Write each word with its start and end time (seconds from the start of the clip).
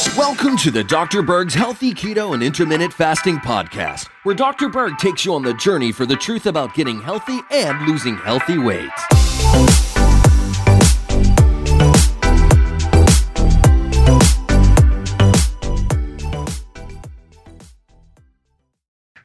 Welcome 0.00 0.56
to 0.58 0.70
the 0.70 0.82
Dr. 0.82 1.20
Berg's 1.20 1.52
Healthy 1.52 1.92
Keto 1.92 2.32
and 2.32 2.42
Intermittent 2.42 2.90
Fasting 2.90 3.36
Podcast, 3.36 4.08
where 4.22 4.34
Dr. 4.34 4.70
Berg 4.70 4.96
takes 4.96 5.26
you 5.26 5.34
on 5.34 5.42
the 5.42 5.52
journey 5.52 5.92
for 5.92 6.06
the 6.06 6.16
truth 6.16 6.46
about 6.46 6.72
getting 6.72 7.02
healthy 7.02 7.38
and 7.50 7.86
losing 7.86 8.16
healthy 8.16 8.56
weight. 8.56 8.88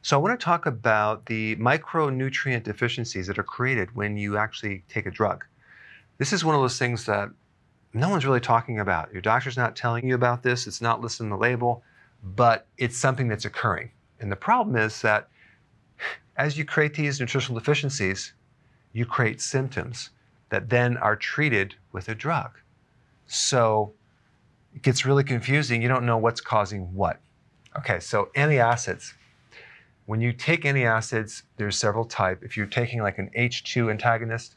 So, 0.02 0.18
I 0.18 0.22
want 0.22 0.38
to 0.38 0.44
talk 0.44 0.66
about 0.66 1.28
the 1.28 1.56
micronutrient 1.56 2.64
deficiencies 2.64 3.28
that 3.28 3.40
are 3.40 3.44
created 3.44 3.96
when 3.96 4.18
you 4.18 4.38
actually 4.38 4.84
take 4.90 5.06
a 5.06 5.12
drug. 5.12 5.46
This 6.18 6.34
is 6.34 6.44
one 6.44 6.54
of 6.54 6.60
those 6.60 6.78
things 6.78 7.06
that 7.06 7.30
no 7.96 8.10
one's 8.10 8.26
really 8.26 8.42
talking 8.42 8.80
about. 8.80 9.12
Your 9.14 9.22
doctor's 9.22 9.58
not 9.58 9.76
telling 9.76 10.08
you 10.08 10.16
about 10.16 10.44
this, 10.44 10.68
it's 10.68 10.82
not 10.82 11.02
listed 11.02 11.24
in 11.24 11.30
the 11.30 11.38
label, 11.38 11.84
but 12.24 12.68
it's 12.78 12.98
something 12.98 13.28
that's 13.28 13.46
occurring. 13.46 13.92
And 14.20 14.32
the 14.32 14.36
problem 14.36 14.76
is 14.76 15.02
that 15.02 15.30
as 16.38 16.58
you 16.58 16.66
create 16.66 16.94
these 16.94 17.20
nutritional 17.20 17.58
deficiencies, 17.58 18.34
you 18.92 19.06
create 19.06 19.42
symptoms 19.42 20.10
that 20.50 20.70
then 20.70 20.98
are 20.98 21.16
treated 21.16 21.76
with 21.92 22.10
a 22.10 22.16
drug. 22.16 22.52
So 23.28 23.94
it 24.74 24.82
gets 24.82 25.06
really 25.06 25.24
confusing. 25.24 25.82
You 25.82 25.88
don't 25.88 26.06
know 26.06 26.18
what's 26.18 26.42
causing 26.42 26.94
what. 26.94 27.20
Okay, 27.78 28.00
so 28.00 28.30
antacids. 28.36 29.14
When 30.06 30.22
you 30.22 30.34
take 30.34 30.64
antacids, 30.64 31.44
there's 31.58 31.78
several 31.78 32.06
types. 32.06 32.44
If 32.44 32.56
you're 32.58 32.68
taking 32.68 33.02
like 33.02 33.18
an 33.18 33.32
H2 33.38 33.90
antagonist, 33.90 34.56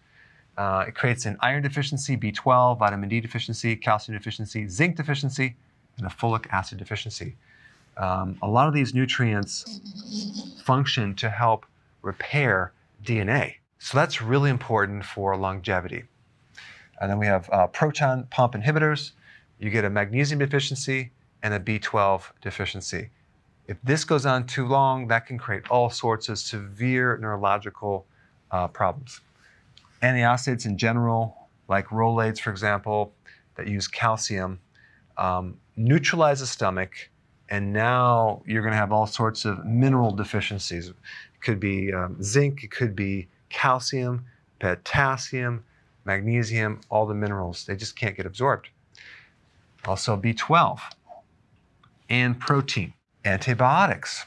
uh, 0.59 0.87
it 0.89 0.95
creates 0.97 1.25
an 1.25 1.37
iron 1.41 1.63
deficiency, 1.63 2.17
B12, 2.17 2.79
vitamin 2.79 3.09
D 3.09 3.21
deficiency, 3.21 3.77
calcium 3.77 4.19
deficiency, 4.19 4.67
zinc 4.67 4.97
deficiency, 4.97 5.55
and 5.99 6.07
a 6.07 6.11
folic 6.11 6.47
acid 6.51 6.79
deficiency. 6.79 7.37
Um, 7.97 8.37
a 8.43 8.49
lot 8.49 8.67
of 8.67 8.75
these 8.75 8.93
nutrients 8.93 9.81
function 10.61 11.15
to 11.15 11.31
help 11.31 11.65
repair 12.03 12.73
DNA. 13.05 13.55
So 13.79 13.97
that's 13.97 14.21
really 14.21 14.51
important 14.51 15.05
for 15.05 15.37
longevity. 15.37 16.03
And 17.01 17.09
then 17.09 17.21
we 17.21 17.27
have 17.27 17.49
uh, 17.53 17.69
proton 17.69 18.27
pump 18.31 18.55
inhibitors. 18.55 19.13
You 19.61 19.71
get 19.71 19.85
a 19.85 19.91
magnesium 19.91 20.41
deficiency 20.41 21.13
and 21.45 21.55
a 21.55 21.61
B12 21.61 22.23
deficiency. 22.43 23.11
If 23.69 23.77
this 23.85 24.05
goes 24.05 24.27
on 24.27 24.47
too 24.47 24.67
long, 24.67 25.07
that 25.07 25.27
can 25.27 25.39
create 25.39 25.71
all 25.71 25.89
sorts 25.89 26.29
of 26.29 26.39
severe 26.39 27.17
neurological 27.19 28.07
uh, 28.51 28.67
problems 28.67 29.21
antacids 30.03 30.67
in 30.67 30.79
general, 30.79 31.49
like 31.69 31.87
Rolaids, 31.89 32.41
for 32.41 32.51
example, 32.51 33.13
that 33.57 33.67
use 33.67 33.89
calcium, 33.89 34.61
um, 35.17 35.59
neutralize 35.77 36.41
the 36.41 36.47
stomach, 36.47 37.11
and 37.49 37.73
now 37.73 38.43
you're 38.47 38.63
going 38.63 38.73
to 38.73 38.79
have 38.79 38.93
all 38.93 39.07
sorts 39.07 39.45
of 39.45 39.65
mineral 39.65 40.11
deficiencies. 40.13 40.89
It 40.89 40.97
could 41.41 41.61
be 41.61 41.93
um, 41.93 42.23
zinc, 42.23 42.63
it 42.65 42.71
could 42.71 42.95
be 42.95 43.29
calcium, 43.49 44.25
potassium, 44.59 45.65
magnesium, 46.05 46.81
all 46.91 47.07
the 47.07 47.15
minerals. 47.15 47.65
They 47.67 47.77
just 47.77 47.97
can't 47.97 48.17
get 48.17 48.27
absorbed. 48.27 48.69
Also, 49.87 50.17
B12 50.17 50.81
and 52.09 52.39
protein. 52.39 52.93
Antibiotics 53.25 54.25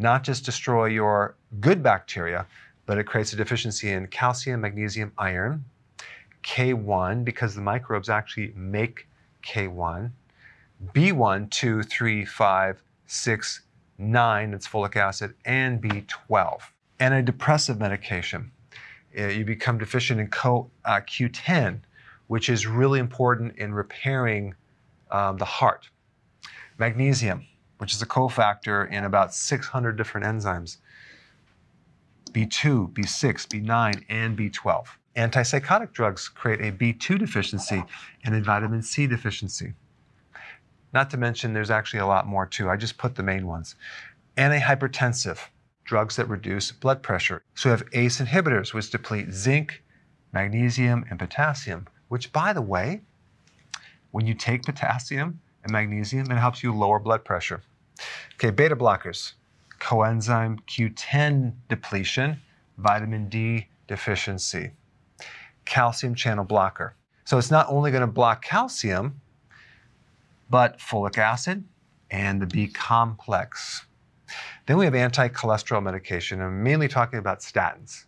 not 0.00 0.24
just 0.24 0.44
destroy 0.44 0.86
your 0.86 1.34
good 1.60 1.82
bacteria, 1.82 2.46
but 2.90 2.98
it 2.98 3.04
creates 3.04 3.32
a 3.32 3.36
deficiency 3.36 3.92
in 3.92 4.04
calcium, 4.08 4.62
magnesium, 4.62 5.12
iron, 5.16 5.64
K1, 6.42 7.24
because 7.24 7.54
the 7.54 7.60
microbes 7.60 8.08
actually 8.08 8.52
make 8.56 9.06
K1, 9.44 10.10
B1, 10.92 11.50
2, 11.50 11.84
3, 11.84 12.24
5, 12.24 12.82
6, 13.06 13.60
9, 13.98 14.50
that's 14.50 14.66
folic 14.66 14.96
acid, 14.96 15.34
and 15.44 15.80
B12. 15.80 16.62
Antidepressive 16.98 17.78
medication. 17.78 18.50
Uh, 19.16 19.26
you 19.26 19.44
become 19.44 19.78
deficient 19.78 20.18
in 20.18 20.26
CoQ10, 20.26 21.78
which 22.26 22.48
is 22.48 22.66
really 22.66 22.98
important 22.98 23.56
in 23.56 23.72
repairing 23.72 24.52
um, 25.12 25.36
the 25.36 25.44
heart. 25.44 25.88
Magnesium, 26.76 27.46
which 27.78 27.94
is 27.94 28.02
a 28.02 28.06
cofactor 28.06 28.90
in 28.90 29.04
about 29.04 29.32
600 29.32 29.96
different 29.96 30.26
enzymes. 30.26 30.78
B2, 32.32 32.92
B6, 32.92 33.46
B9, 33.46 34.04
and 34.08 34.38
B12. 34.38 34.86
Antipsychotic 35.16 35.92
drugs 35.92 36.28
create 36.28 36.60
a 36.60 36.72
B2 36.72 37.18
deficiency 37.18 37.82
and 38.24 38.34
a 38.34 38.40
vitamin 38.40 38.82
C 38.82 39.06
deficiency. 39.06 39.74
Not 40.92 41.10
to 41.10 41.16
mention, 41.16 41.52
there's 41.52 41.70
actually 41.70 42.00
a 42.00 42.06
lot 42.06 42.26
more 42.26 42.46
too. 42.46 42.68
I 42.68 42.76
just 42.76 42.98
put 42.98 43.14
the 43.14 43.22
main 43.22 43.46
ones. 43.46 43.74
Antihypertensive, 44.36 45.38
drugs 45.84 46.16
that 46.16 46.28
reduce 46.28 46.72
blood 46.72 47.02
pressure. 47.02 47.42
So 47.54 47.68
we 47.68 47.72
have 47.72 47.88
ACE 47.92 48.20
inhibitors, 48.20 48.72
which 48.72 48.90
deplete 48.90 49.32
zinc, 49.32 49.82
magnesium, 50.32 51.04
and 51.10 51.18
potassium, 51.18 51.86
which, 52.08 52.32
by 52.32 52.52
the 52.52 52.62
way, 52.62 53.02
when 54.12 54.26
you 54.26 54.34
take 54.34 54.64
potassium 54.64 55.40
and 55.62 55.72
magnesium, 55.72 56.30
it 56.30 56.38
helps 56.38 56.62
you 56.62 56.72
lower 56.72 56.98
blood 56.98 57.24
pressure. 57.24 57.62
Okay, 58.34 58.50
beta 58.50 58.76
blockers 58.76 59.34
coenzyme 59.80 60.60
Q10 60.66 61.54
depletion, 61.68 62.40
vitamin 62.78 63.28
D 63.28 63.68
deficiency, 63.88 64.70
calcium 65.64 66.14
channel 66.14 66.44
blocker. 66.44 66.94
So 67.24 67.38
it's 67.38 67.50
not 67.50 67.66
only 67.68 67.90
going 67.90 68.02
to 68.02 68.06
block 68.06 68.44
calcium, 68.44 69.20
but 70.48 70.78
folic 70.78 71.18
acid 71.18 71.64
and 72.10 72.42
the 72.42 72.46
B 72.46 72.66
complex. 72.68 73.86
Then 74.66 74.76
we 74.76 74.84
have 74.84 74.94
anti 74.94 75.28
cholesterol 75.28 75.82
medication. 75.82 76.40
I'm 76.40 76.62
mainly 76.62 76.88
talking 76.88 77.18
about 77.18 77.40
statins. 77.40 78.04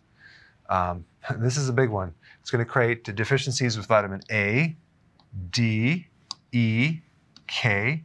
Um, 0.69 1.05
this 1.37 1.57
is 1.57 1.69
a 1.69 1.73
big 1.73 1.89
one. 1.89 2.13
It's 2.41 2.51
going 2.51 2.63
to 2.63 2.69
create 2.69 3.03
deficiencies 3.03 3.77
with 3.77 3.85
vitamin 3.85 4.21
A, 4.31 4.75
D, 5.49 6.07
E, 6.51 6.99
K, 7.47 8.03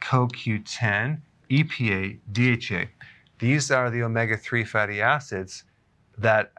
CoQ10, 0.00 1.20
EPA, 1.50 2.18
DHA. 2.32 2.90
These 3.38 3.70
are 3.70 3.90
the 3.90 4.02
omega 4.02 4.36
3 4.36 4.64
fatty 4.64 5.00
acids 5.00 5.64
that 6.18 6.52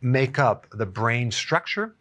make 0.00 0.38
up 0.38 0.66
the 0.72 0.86
brain 0.86 1.30
structure, 1.30 1.96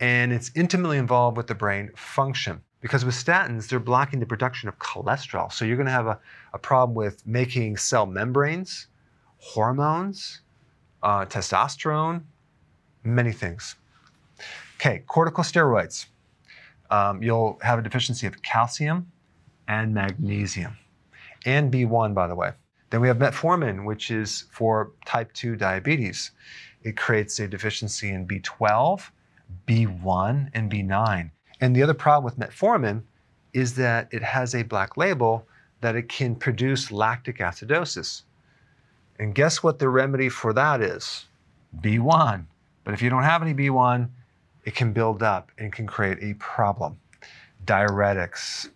and 0.00 0.32
it's 0.32 0.50
intimately 0.54 0.98
involved 0.98 1.36
with 1.36 1.46
the 1.46 1.54
brain 1.54 1.90
function. 1.96 2.60
Because 2.80 3.04
with 3.04 3.14
statins, 3.14 3.68
they're 3.68 3.78
blocking 3.78 4.18
the 4.18 4.26
production 4.26 4.68
of 4.68 4.78
cholesterol. 4.78 5.52
So 5.52 5.64
you're 5.64 5.76
going 5.76 5.86
to 5.86 5.92
have 5.92 6.08
a, 6.08 6.18
a 6.52 6.58
problem 6.58 6.96
with 6.96 7.24
making 7.26 7.76
cell 7.76 8.06
membranes, 8.06 8.88
hormones, 9.38 10.40
uh, 11.02 11.24
testosterone, 11.26 12.22
many 13.04 13.32
things. 13.32 13.76
Okay, 14.76 15.04
corticosteroids. 15.08 16.06
Um, 16.90 17.22
you'll 17.22 17.58
have 17.62 17.78
a 17.78 17.82
deficiency 17.82 18.26
of 18.26 18.42
calcium 18.42 19.10
and 19.68 19.94
magnesium, 19.94 20.76
and 21.44 21.72
B1, 21.72 22.14
by 22.14 22.26
the 22.26 22.34
way. 22.34 22.52
Then 22.90 23.00
we 23.00 23.08
have 23.08 23.18
metformin, 23.18 23.84
which 23.84 24.10
is 24.10 24.44
for 24.50 24.92
type 25.06 25.32
2 25.32 25.56
diabetes. 25.56 26.32
It 26.82 26.96
creates 26.96 27.38
a 27.40 27.48
deficiency 27.48 28.10
in 28.10 28.26
B12, 28.26 29.10
B1, 29.66 30.50
and 30.52 30.70
B9. 30.70 31.30
And 31.60 31.76
the 31.76 31.82
other 31.82 31.94
problem 31.94 32.24
with 32.24 32.38
metformin 32.38 33.02
is 33.52 33.74
that 33.76 34.08
it 34.10 34.22
has 34.22 34.54
a 34.54 34.62
black 34.62 34.96
label 34.96 35.46
that 35.80 35.96
it 35.96 36.08
can 36.08 36.34
produce 36.34 36.90
lactic 36.90 37.38
acidosis. 37.38 38.22
And 39.18 39.34
guess 39.34 39.62
what 39.62 39.78
the 39.78 39.88
remedy 39.88 40.28
for 40.28 40.52
that 40.52 40.80
is? 40.80 41.26
B1. 41.80 42.44
But 42.84 42.94
if 42.94 43.02
you 43.02 43.10
don't 43.10 43.22
have 43.22 43.42
any 43.42 43.54
B1, 43.54 44.08
it 44.64 44.74
can 44.74 44.92
build 44.92 45.22
up 45.22 45.50
and 45.58 45.72
can 45.72 45.86
create 45.86 46.18
a 46.20 46.34
problem. 46.34 46.98
Diuretics. 47.64 48.68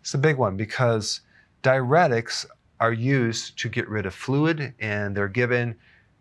It's 0.00 0.14
a 0.14 0.18
big 0.18 0.36
one 0.36 0.56
because 0.56 1.20
diuretics 1.62 2.46
are 2.78 2.92
used 2.92 3.58
to 3.58 3.68
get 3.68 3.88
rid 3.88 4.06
of 4.06 4.14
fluid 4.14 4.74
and 4.80 5.16
they're 5.16 5.28
given 5.28 5.76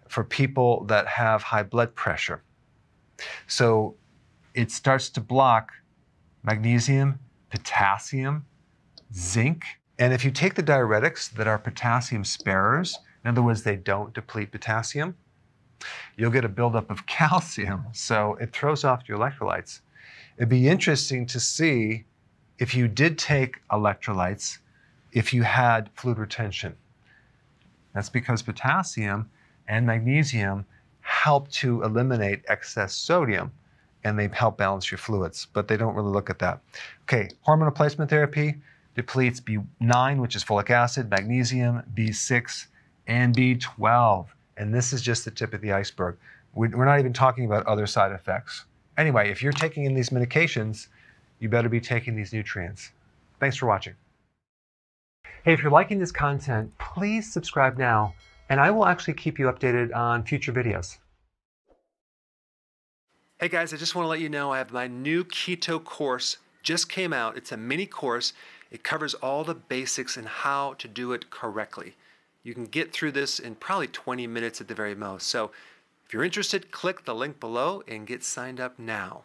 for 0.07 0.23
people 0.23 0.83
that 0.85 1.07
have 1.07 1.43
high 1.43 1.63
blood 1.63 1.95
pressure. 1.95 2.41
So 3.47 3.95
it 4.53 4.71
starts 4.71 5.09
to 5.11 5.21
block 5.21 5.71
magnesium, 6.43 7.19
potassium, 7.49 8.45
zinc. 9.13 9.63
And 9.97 10.13
if 10.13 10.23
you 10.25 10.31
take 10.31 10.55
the 10.55 10.63
diuretics 10.63 11.31
that 11.31 11.47
are 11.47 11.57
potassium 11.57 12.23
sparers, 12.23 12.97
In 13.23 13.29
other 13.29 13.41
words, 13.41 13.63
they 13.63 13.75
don't 13.75 14.13
deplete 14.13 14.51
potassium. 14.51 15.15
You'll 16.15 16.31
get 16.31 16.45
a 16.45 16.49
buildup 16.49 16.89
of 16.89 17.05
calcium, 17.19 17.85
so 17.91 18.35
it 18.35 18.53
throws 18.53 18.83
off 18.83 19.07
your 19.07 19.17
electrolytes. 19.17 19.81
It'd 20.37 20.49
be 20.49 20.67
interesting 20.69 21.25
to 21.27 21.39
see 21.39 22.05
if 22.57 22.73
you 22.73 22.87
did 22.87 23.17
take 23.17 23.57
electrolytes, 23.69 24.59
if 25.11 25.33
you 25.33 25.43
had 25.43 25.89
fluid 25.95 26.17
retention. 26.17 26.75
That's 27.93 28.09
because 28.09 28.41
potassium 28.41 29.29
and 29.67 29.85
magnesium 29.85 30.65
help 31.01 31.49
to 31.49 31.83
eliminate 31.83 32.43
excess 32.47 32.93
sodium 32.93 33.51
and 34.03 34.17
they 34.17 34.29
help 34.31 34.57
balance 34.57 34.89
your 34.91 34.97
fluids, 34.97 35.47
but 35.53 35.67
they 35.67 35.75
don't 35.75 35.95
really 35.95 36.11
look 36.11 36.29
at 36.29 36.39
that. 36.39 36.61
Okay, 37.03 37.29
hormone 37.41 37.65
replacement 37.65 38.09
therapy 38.09 38.55
depletes 38.95 39.41
B9, 39.41 40.19
which 40.19 40.35
is 40.35 40.43
folic 40.43 40.69
acid, 40.69 41.09
magnesium, 41.09 41.83
B6, 41.95 42.67
and 43.07 43.35
B12. 43.35 44.27
And 44.57 44.73
this 44.73 44.93
is 44.93 45.01
just 45.01 45.25
the 45.25 45.31
tip 45.31 45.53
of 45.53 45.61
the 45.61 45.73
iceberg. 45.73 46.17
We're 46.53 46.85
not 46.85 46.99
even 46.99 47.13
talking 47.13 47.45
about 47.45 47.65
other 47.65 47.87
side 47.87 48.11
effects. 48.11 48.65
Anyway, 48.97 49.29
if 49.29 49.41
you're 49.41 49.53
taking 49.53 49.85
in 49.85 49.93
these 49.93 50.09
medications, 50.09 50.87
you 51.39 51.47
better 51.47 51.69
be 51.69 51.79
taking 51.79 52.15
these 52.15 52.33
nutrients. 52.33 52.91
Thanks 53.39 53.55
for 53.55 53.65
watching. 53.65 53.93
Hey, 55.45 55.53
if 55.53 55.63
you're 55.63 55.71
liking 55.71 55.99
this 55.99 56.11
content, 56.11 56.77
please 56.79 57.31
subscribe 57.31 57.77
now, 57.77 58.13
and 58.49 58.59
I 58.59 58.71
will 58.71 58.85
actually 58.85 59.13
keep 59.13 59.39
you 59.39 59.45
updated 59.45 59.95
on 59.95 60.23
future 60.23 60.51
videos. 60.51 60.97
Hey 63.39 63.47
guys, 63.47 63.73
I 63.73 63.77
just 63.77 63.95
want 63.95 64.03
to 64.03 64.09
let 64.09 64.19
you 64.19 64.27
know 64.27 64.51
I 64.51 64.57
have 64.57 64.73
my 64.73 64.87
new 64.87 65.23
keto 65.23 65.81
course 65.81 66.37
just 66.61 66.89
came 66.89 67.13
out. 67.13 67.37
It's 67.37 67.53
a 67.53 67.57
mini 67.57 67.85
course. 67.85 68.33
It 68.69 68.83
covers 68.83 69.13
all 69.13 69.45
the 69.45 69.55
basics 69.55 70.17
and 70.17 70.27
how 70.27 70.73
to 70.73 70.89
do 70.89 71.13
it 71.13 71.29
correctly. 71.29 71.95
You 72.43 72.53
can 72.53 72.65
get 72.65 72.91
through 72.91 73.13
this 73.13 73.39
in 73.39 73.55
probably 73.55 73.87
20 73.87 74.27
minutes 74.27 74.59
at 74.59 74.67
the 74.67 74.75
very 74.75 74.93
most. 74.93 75.27
So 75.27 75.51
if 76.05 76.11
you're 76.11 76.25
interested, 76.25 76.71
click 76.71 77.05
the 77.05 77.15
link 77.15 77.39
below 77.39 77.81
and 77.87 78.05
get 78.05 78.25
signed 78.25 78.59
up 78.59 78.77
now. 78.77 79.23